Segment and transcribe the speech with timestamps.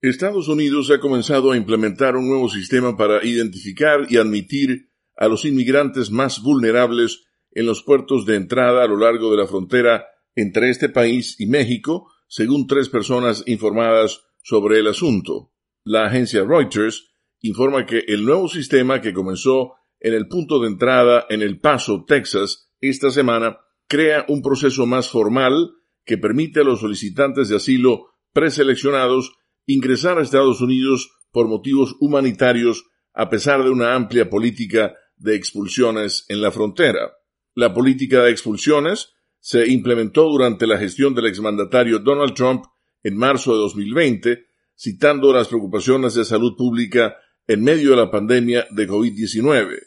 [0.00, 5.44] Estados Unidos ha comenzado a implementar un nuevo sistema para identificar y admitir a los
[5.44, 10.06] inmigrantes más vulnerables en los puertos de entrada a lo largo de la frontera
[10.36, 15.50] entre este país y México, según tres personas informadas sobre el asunto.
[15.82, 17.10] La agencia Reuters
[17.40, 22.04] informa que el nuevo sistema que comenzó en el punto de entrada en El Paso,
[22.06, 23.58] Texas, esta semana,
[23.88, 25.72] crea un proceso más formal
[26.04, 29.32] que permite a los solicitantes de asilo preseleccionados
[29.68, 36.24] ingresar a Estados Unidos por motivos humanitarios a pesar de una amplia política de expulsiones
[36.28, 37.12] en la frontera.
[37.54, 42.64] La política de expulsiones se implementó durante la gestión del exmandatario Donald Trump
[43.02, 48.66] en marzo de 2020, citando las preocupaciones de salud pública en medio de la pandemia
[48.70, 49.80] de COVID-19.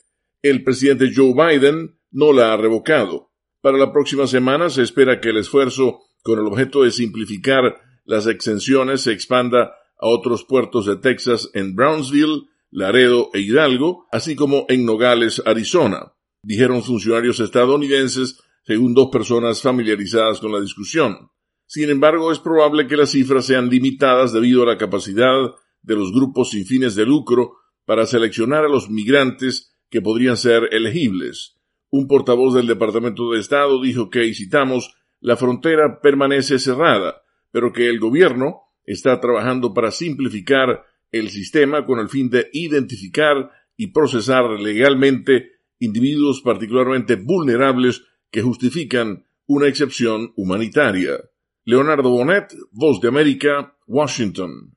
[0.44, 3.32] El presidente Joe Biden no la ha revocado.
[3.62, 7.80] Para la próxima semana se espera que el esfuerzo con el objeto de simplificar
[8.12, 14.36] las exenciones se expanda a otros puertos de Texas en Brownsville, Laredo e Hidalgo, así
[14.36, 16.12] como en Nogales, Arizona,
[16.44, 21.30] dijeron funcionarios estadounidenses según dos personas familiarizadas con la discusión.
[21.66, 26.12] Sin embargo, es probable que las cifras sean limitadas debido a la capacidad de los
[26.12, 27.54] grupos sin fines de lucro
[27.86, 31.56] para seleccionar a los migrantes que podrían ser elegibles.
[31.90, 37.21] Un portavoz del Departamento de Estado dijo que, y citamos, la frontera permanece cerrada,
[37.52, 43.52] pero que el gobierno está trabajando para simplificar el sistema con el fin de identificar
[43.78, 51.20] y procesar legalmente individuos particularmente vulnerables que justifican una excepción humanitaria.
[51.66, 54.70] Leonardo Bonet, Voz de América, Washington.